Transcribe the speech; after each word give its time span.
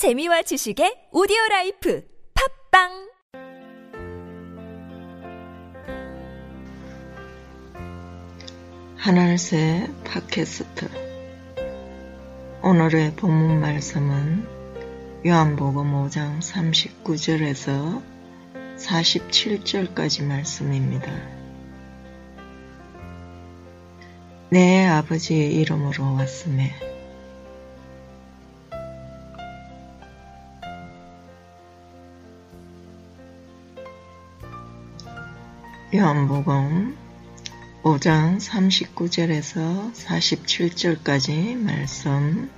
재미와 0.00 0.40
지식의 0.40 1.12
오디오 1.12 1.36
라이프 1.50 2.02
팟빵 2.72 3.12
하늘새 8.96 9.90
팟캐스트 10.04 10.88
오늘의 12.62 13.12
본문 13.16 13.60
말씀은 13.60 14.46
요한복음 15.26 15.92
5장 15.92 16.40
39절에서 16.40 18.02
47절까지 18.78 20.24
말씀입니다. 20.24 21.12
내 24.48 24.86
아버지의 24.86 25.56
이름으로 25.56 26.14
왔으매 26.14 26.99
요한복음 35.92 36.96
5장 37.82 38.38
39절에서 38.38 39.92
47절까지 39.92 41.56
말씀 41.56 42.48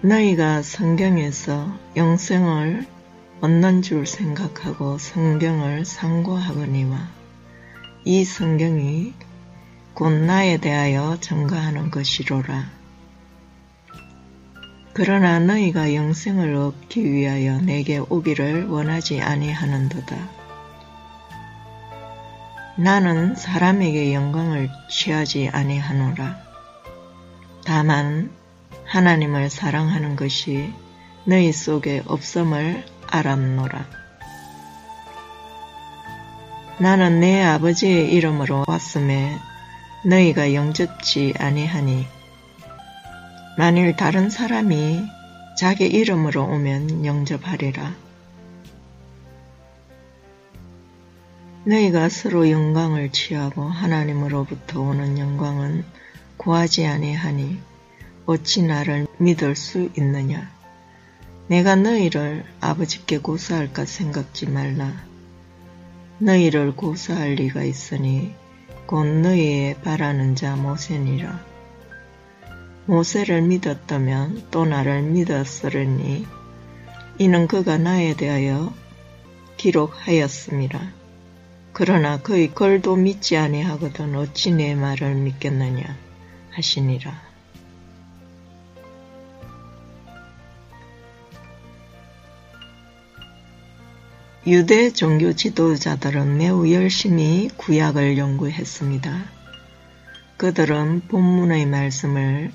너희가 0.00 0.62
성경에서 0.62 1.76
영생을 1.96 2.86
얻는 3.40 3.82
줄 3.82 4.06
생각하고 4.06 4.98
성경을 4.98 5.84
상고하거니와 5.84 7.08
이 8.04 8.24
성경이 8.24 9.12
곧 9.94 10.10
나에 10.10 10.58
대하여 10.58 11.18
증거하는 11.20 11.90
것이로라. 11.90 12.70
그러나 14.92 15.40
너희가 15.40 15.94
영생을 15.94 16.54
얻기 16.54 17.10
위하여 17.10 17.60
내게 17.60 17.98
오기를 17.98 18.68
원하지 18.68 19.20
아니하는도다. 19.20 20.43
나는 22.76 23.36
사람에게 23.36 24.12
영광을 24.14 24.68
취하지 24.90 25.48
아니하노라. 25.52 26.36
다만 27.64 28.32
하나님을 28.84 29.48
사랑하는 29.48 30.16
것이 30.16 30.72
너희 31.24 31.52
속에 31.52 32.02
없음을 32.04 32.84
알았노라. 33.06 33.86
나는 36.80 37.20
내 37.20 37.42
아버지의 37.44 38.12
이름으로 38.12 38.64
왔음에 38.66 39.38
너희가 40.04 40.52
영접지 40.54 41.32
아니하니 41.38 42.04
만일 43.56 43.94
다른 43.94 44.28
사람이 44.28 45.06
자기 45.56 45.86
이름으로 45.86 46.42
오면 46.44 47.06
영접하리라. 47.06 48.03
너희가 51.66 52.10
서로 52.10 52.50
영광을 52.50 53.10
취하고 53.10 53.62
하나님으로부터 53.62 54.82
오는 54.82 55.18
영광은 55.18 55.84
구하지 56.36 56.86
아니하니 56.86 57.58
어찌 58.26 58.62
나를 58.62 59.06
믿을 59.16 59.56
수 59.56 59.88
있느냐? 59.96 60.50
내가 61.46 61.74
너희를 61.74 62.44
아버지께 62.60 63.18
고사할까 63.18 63.86
생각지 63.86 64.46
말라. 64.50 64.92
너희를 66.18 66.76
고사할 66.76 67.34
리가 67.36 67.64
있으니 67.64 68.34
곧 68.86 69.06
너희의 69.06 69.76
바라는 69.82 70.36
자 70.36 70.56
모세니라. 70.56 71.42
모세를 72.84 73.40
믿었다면 73.40 74.48
또 74.50 74.66
나를 74.66 75.02
믿었으리니 75.02 76.26
이는 77.16 77.46
그가 77.46 77.78
나에 77.78 78.14
대하여 78.14 78.74
기록하였습니다. 79.56 81.03
그러나 81.74 82.18
그의 82.18 82.54
글도 82.54 82.94
믿지 82.94 83.36
아니하거든 83.36 84.14
어찌 84.14 84.52
내 84.52 84.76
말을 84.76 85.16
믿겠느냐 85.16 85.84
하시니라. 86.52 87.20
유대 94.46 94.92
종교 94.92 95.32
지도자들은 95.32 96.36
매우 96.38 96.70
열심히 96.70 97.48
구약을 97.56 98.18
연구했습니다. 98.18 99.24
그들은 100.36 101.08
본문의 101.08 101.66
말씀을 101.66 102.52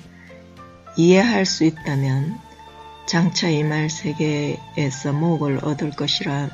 이해할 0.96 1.46
수 1.46 1.66
있다면 1.66 2.40
장차 3.06 3.50
이말 3.50 3.90
세계에서 3.90 5.12
목을 5.12 5.60
얻을 5.62 5.92
것이라 5.92 6.50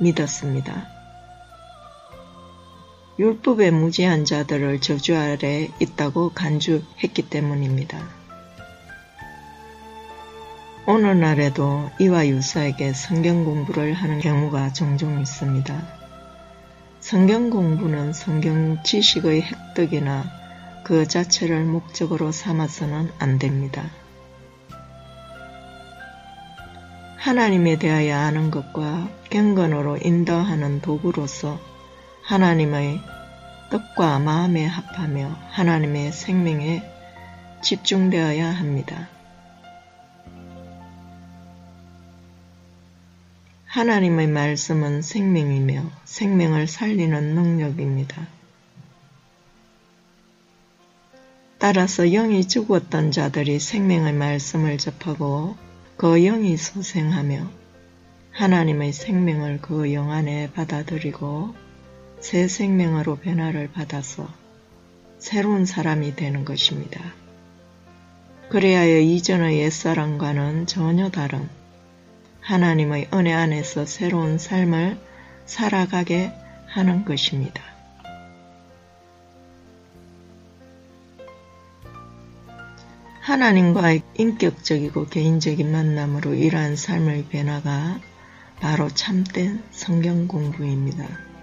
믿었습니다. 0.00 0.95
율법의 3.18 3.70
무지한 3.70 4.26
자들을 4.26 4.80
저주 4.80 5.16
아래 5.16 5.70
있다고 5.80 6.32
간주했기 6.34 7.30
때문입니다. 7.30 7.98
오늘날에도 10.86 11.90
이와 11.98 12.28
유사하게 12.28 12.92
성경 12.92 13.44
공부를 13.44 13.94
하는 13.94 14.20
경우가 14.20 14.74
종종 14.74 15.18
있습니다. 15.18 15.82
성경 17.00 17.48
공부는 17.48 18.12
성경 18.12 18.82
지식의 18.84 19.42
획득이나 19.42 20.24
그 20.84 21.08
자체를 21.08 21.64
목적으로 21.64 22.30
삼아서는 22.32 23.10
안 23.18 23.38
됩니다. 23.38 23.90
하나님에 27.16 27.78
대하여 27.78 28.14
아는 28.14 28.50
것과 28.50 29.08
경건으로 29.30 29.96
인도하는 30.02 30.80
도구로서 30.82 31.58
하나님의 32.26 33.00
뜻과 33.70 34.18
마음에 34.18 34.66
합하며 34.66 35.28
하나님의 35.50 36.10
생명에 36.10 36.82
집중되어야 37.62 38.50
합니다. 38.50 39.08
하나님의 43.66 44.26
말씀은 44.26 45.02
생명이며 45.02 45.88
생명을 46.04 46.66
살리는 46.66 47.36
능력입니다. 47.36 48.26
따라서 51.58 52.04
영이 52.08 52.48
죽었던 52.48 53.12
자들이 53.12 53.60
생명의 53.60 54.12
말씀을 54.12 54.78
접하고 54.78 55.56
그 55.96 56.18
영이 56.18 56.56
소생하며 56.56 57.48
하나님의 58.32 58.92
생명을 58.92 59.60
그 59.60 59.92
영 59.92 60.10
안에 60.10 60.50
받아들이고 60.54 61.65
새 62.20 62.48
생명으로 62.48 63.16
변화를 63.16 63.70
받아서 63.70 64.28
새로운 65.18 65.66
사람이 65.66 66.16
되는 66.16 66.44
것입니다. 66.44 67.00
그래야 68.48 68.84
이전의 68.84 69.58
옛사람과는 69.58 70.66
전혀 70.66 71.10
다른 71.10 71.48
하나님의 72.40 73.08
은혜 73.12 73.32
안에서 73.32 73.86
새로운 73.86 74.38
삶을 74.38 74.98
살아가게 75.46 76.32
하는 76.68 77.04
것입니다. 77.04 77.62
하나님과의 83.20 84.02
인격적이고 84.16 85.06
개인적인 85.06 85.72
만남으로 85.72 86.34
이러한 86.34 86.76
삶의 86.76 87.24
변화가 87.24 87.98
바로 88.60 88.88
참된 88.88 89.62
성경 89.72 90.28
공부입니다. 90.28 91.35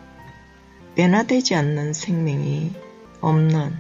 변화되지 0.96 1.56
않는 1.56 1.94
생명이 1.94 2.72
없는 3.20 3.76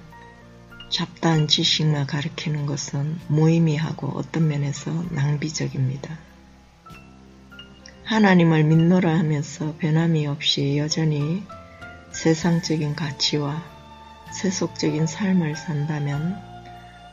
잡다한 0.90 1.47
지식만 1.47 2.07
가르치는 2.07 2.66
것은 2.66 3.19
무의미하고 3.28 4.07
어떤 4.16 4.47
면에서 4.47 4.91
낭비적입니다. 5.12 6.18
하나님을 8.04 8.63
믿노라 8.63 9.15
하면서 9.18 9.75
변함이 9.77 10.25
없이 10.25 10.77
여전히 10.77 11.44
세상적인 12.12 12.95
가치와 12.95 13.63
세속적인 14.31 15.06
삶을 15.06 15.56
산다면 15.56 16.36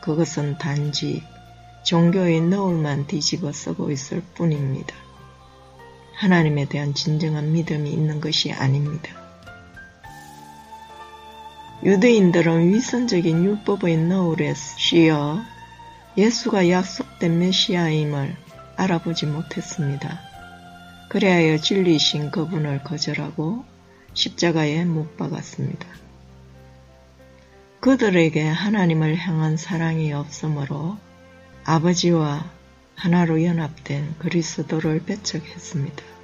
그것은 0.00 0.56
단지 0.56 1.23
종교의 1.85 2.41
너울만 2.41 3.06
뒤집어 3.06 3.53
쓰고 3.53 3.91
있을 3.91 4.23
뿐입니다. 4.35 4.94
하나님에 6.14 6.67
대한 6.67 6.94
진정한 6.94 7.53
믿음이 7.53 7.91
있는 7.91 8.20
것이 8.20 8.53
아닙니다. 8.53 9.30
유대인들은 11.82 12.75
위선적인 12.75 13.43
율법의 13.43 13.97
너울에 13.97 14.53
쉬어 14.55 15.41
예수가 16.19 16.69
약속된 16.69 17.38
메시아임을 17.38 18.37
알아보지 18.77 19.25
못했습니다. 19.27 20.21
그래야 21.09 21.56
진리이신 21.56 22.31
그분을 22.31 22.82
거절하고 22.82 23.65
십자가에 24.12 24.85
못 24.85 25.17
박았습니다. 25.17 25.87
그들에게 27.81 28.47
하나님을 28.47 29.17
향한 29.17 29.56
사랑이 29.56 30.12
없으므로 30.12 30.99
아버지와 31.65 32.44
하나로 32.94 33.43
연합된 33.43 34.17
그리스도를 34.19 35.03
배척했습니다. 35.06 36.19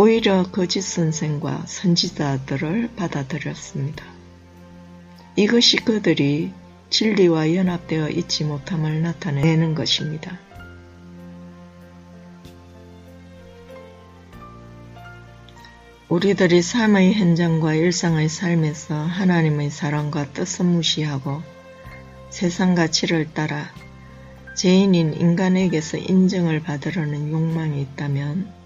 오히려 0.00 0.44
거짓 0.52 0.82
선생과 0.82 1.64
선지자들을 1.66 2.90
받아들였습니다. 2.94 4.04
이것이 5.34 5.78
그들이 5.78 6.52
진리와 6.88 7.56
연합되어 7.56 8.10
있지 8.10 8.44
못함을 8.44 9.02
나타내는 9.02 9.74
것입니다. 9.74 10.38
우리들이 16.08 16.62
삶의 16.62 17.14
현장과 17.14 17.74
일상의 17.74 18.28
삶에서 18.28 18.94
하나님의 18.94 19.70
사랑과 19.70 20.30
뜻을 20.32 20.64
무시하고 20.66 21.42
세상 22.30 22.76
가치를 22.76 23.34
따라 23.34 23.68
죄인인 24.56 25.14
인간에게서 25.14 25.98
인정을 25.98 26.60
받으려는 26.62 27.32
욕망이 27.32 27.82
있다면 27.82 28.57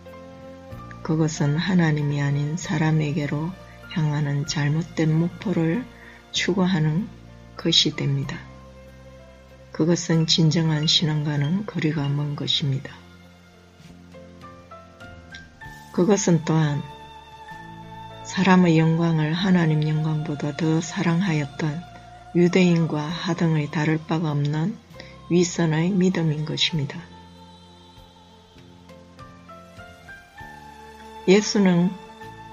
그것은 1.03 1.57
하나님이 1.57 2.23
아닌 2.23 2.57
사람에게로 2.57 3.51
향하는 3.91 4.47
잘못된 4.47 5.13
목표를 5.13 5.85
추구하는 6.31 7.09
것이 7.57 7.97
됩니다. 7.97 8.39
그것은 9.73 10.27
진정한 10.27 10.87
신앙과는 10.87 11.67
거리가 11.67 12.09
먼 12.09 12.37
것입니다. 12.37 12.95
그것은 15.93 16.45
또한 16.45 16.83
사람의 18.25 18.79
영광을 18.79 19.33
하나님 19.33 19.87
영광보다 19.87 20.57
더 20.57 20.81
사랑하였던 20.81 21.83
유대인과 22.35 23.03
하등의 23.03 23.71
다를 23.71 23.99
바가 23.99 24.31
없는 24.31 24.77
위선의 25.31 25.91
믿음인 25.91 26.45
것입니다. 26.45 26.99
예수는 31.29 31.91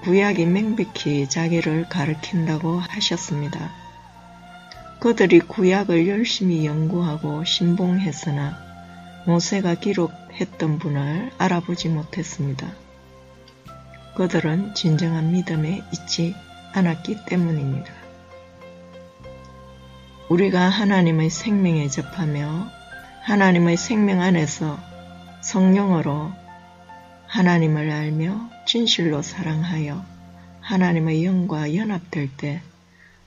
구약이 0.02 0.46
맹백히 0.46 1.28
자기를 1.28 1.88
가르친다고 1.88 2.78
하셨습니다. 2.78 3.70
그들이 5.00 5.40
구약을 5.40 6.08
열심히 6.08 6.64
연구하고 6.66 7.44
신봉했으나 7.44 8.58
모세가 9.26 9.74
기록했던 9.74 10.78
분을 10.78 11.30
알아보지 11.38 11.88
못했습니다. 11.88 12.68
그들은 14.16 14.74
진정한 14.74 15.32
믿음에 15.32 15.82
있지 15.92 16.34
않았기 16.72 17.24
때문입니다. 17.26 17.92
우리가 20.28 20.60
하나님의 20.68 21.28
생명에 21.28 21.88
접하며 21.88 22.68
하나님의 23.22 23.76
생명 23.76 24.20
안에서 24.20 24.78
성령으로 25.40 26.30
하나님을 27.30 27.92
알며 27.92 28.50
진실로 28.66 29.22
사랑하여 29.22 30.04
하나님의 30.62 31.24
영과 31.24 31.76
연합될 31.76 32.28
때 32.36 32.60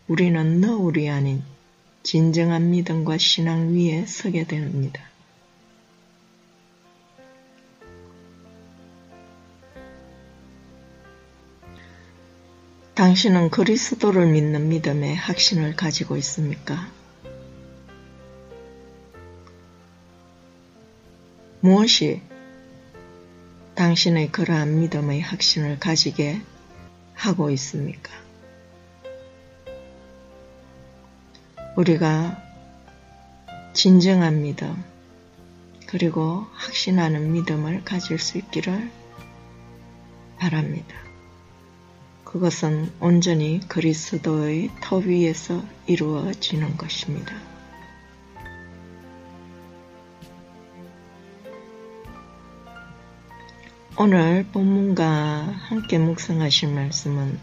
우리는 0.10 0.60
너울이 0.60 1.10
아닌 1.10 1.42
진정한 2.04 2.70
믿음과 2.72 3.18
신앙 3.18 3.74
위에 3.74 4.06
서게 4.06 4.44
됩니다. 4.44 5.02
당신은 12.96 13.52
그리스도를 13.52 14.28
믿는 14.34 14.68
믿음에 14.68 15.14
확신을 15.16 15.78
가지고 15.78 16.18
있습니까? 16.18 16.92
무엇이 21.62 22.22
당신의 23.84 24.32
그러한 24.32 24.80
믿음의 24.80 25.20
확신을 25.20 25.78
가지게 25.78 26.42
하고 27.16 27.50
있습니까? 27.50 28.14
우리가 31.76 32.42
진정한 33.74 34.42
믿음, 34.42 34.82
그리고 35.86 36.46
확신하는 36.54 37.34
믿음을 37.34 37.84
가질 37.84 38.20
수 38.20 38.38
있기를 38.38 38.90
바랍니다. 40.38 40.96
그것은 42.24 42.90
온전히 43.02 43.60
그리스도의 43.68 44.72
터 44.82 44.96
위에서 45.00 45.62
이루어지는 45.88 46.78
것입니다. 46.78 47.53
오늘 53.96 54.44
본문과 54.52 55.06
함께 55.06 56.00
묵상하실 56.00 56.74
말씀은 56.74 57.40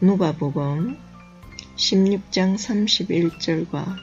누가복음 0.00 0.98
16장 1.76 2.56
31절과 2.56 3.96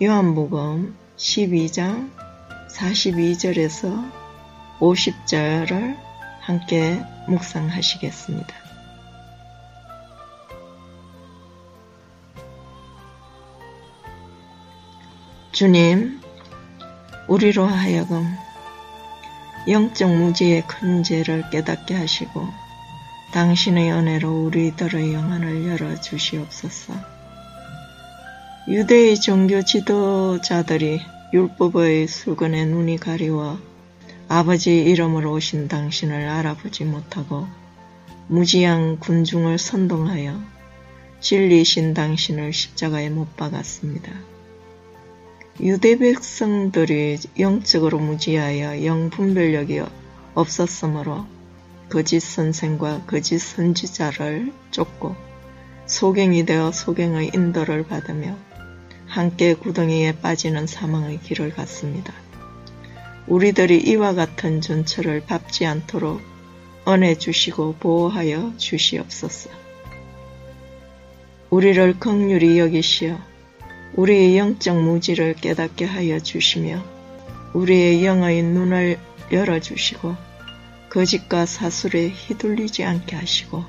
요한복음 0.00 0.96
12장 1.18 2.10
42절에서 2.70 4.10
50절을 4.78 5.98
함께 6.40 6.98
묵상하시겠습니다. 7.28 8.54
주님, 15.52 16.22
우리로 17.28 17.66
하여금 17.66 18.45
영적 19.68 20.14
무지의 20.14 20.66
큰 20.66 21.02
죄를 21.02 21.50
깨닫게 21.50 21.94
하시고 21.94 22.46
당신의 23.32 23.90
은혜로 23.90 24.44
우리들의 24.44 25.12
영안을 25.12 25.66
열어 25.66 26.00
주시옵소서. 26.00 26.94
유대의 28.68 29.20
종교 29.20 29.62
지도자들이 29.62 31.00
율법의 31.32 32.06
수건에 32.06 32.64
눈이 32.64 32.98
가리워 32.98 33.58
아버지 34.28 34.82
이름으로 34.82 35.32
오신 35.32 35.68
당신을 35.68 36.28
알아보지 36.28 36.84
못하고 36.84 37.46
무지한 38.28 38.98
군중을 38.98 39.58
선동하여 39.58 40.40
진리신 41.20 41.94
당신을 41.94 42.52
십자가에 42.52 43.08
못 43.08 43.36
박았습니다. 43.36 44.35
유대 45.60 45.96
백성들이 45.98 47.18
영적으로 47.38 47.98
무지하여 47.98 48.84
영분별력이 48.84 49.80
없었으므로 50.34 51.24
거짓 51.88 52.20
선생과 52.20 53.04
거짓 53.06 53.38
선지자를 53.38 54.52
쫓고 54.70 55.16
소경이 55.86 56.44
되어 56.44 56.72
소경의 56.72 57.30
인도를 57.32 57.86
받으며 57.86 58.36
함께 59.06 59.54
구덩이에 59.54 60.20
빠지는 60.20 60.66
사망의 60.66 61.20
길을 61.20 61.54
갔습니다. 61.54 62.12
우리들이 63.26 63.78
이와 63.78 64.12
같은 64.12 64.60
전철을 64.60 65.22
밟지 65.22 65.64
않도록 65.64 66.20
은혜 66.86 67.16
주시고 67.16 67.76
보호하여 67.80 68.52
주시옵소서. 68.58 69.48
우리를 71.48 71.98
극률히 71.98 72.58
여기시어 72.58 73.18
우리의 73.94 74.36
영적 74.36 74.82
무지를 74.82 75.34
깨닫게 75.34 75.84
하여 75.84 76.18
주시며 76.18 76.82
우리의 77.54 78.04
영의 78.04 78.42
눈을 78.42 78.98
열어주시고 79.32 80.16
거짓과 80.90 81.46
사술에 81.46 82.08
휘둘리지 82.08 82.84
않게 82.84 83.16
하시고 83.16 83.64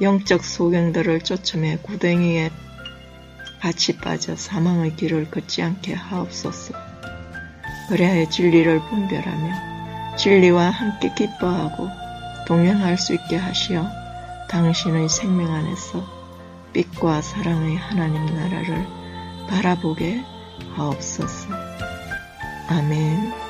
영적 0.00 0.44
소경들을 0.44 1.20
쫓으며 1.20 1.76
구덩이에 1.82 2.50
밭이 3.60 3.98
빠져 4.02 4.36
사망의 4.36 4.96
길을 4.96 5.30
걷지 5.30 5.62
않게 5.62 5.92
하옵소서. 5.92 6.74
그래야 7.88 8.26
진리를 8.28 8.80
분별하며 8.88 10.16
진리와 10.16 10.70
함께 10.70 11.12
기뻐하고 11.14 11.88
동행할 12.46 12.96
수 12.96 13.14
있게 13.14 13.36
하시어 13.36 13.86
당신의 14.48 15.08
생명 15.08 15.52
안에서 15.52 16.04
빛과 16.72 17.20
사랑의 17.20 17.76
하나님 17.76 18.24
나라를 18.26 18.99
바라보게 19.50 20.24
하옵소서. 20.76 21.48
아멘. 22.68 23.49